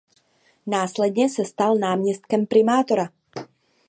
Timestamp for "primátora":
2.45-3.09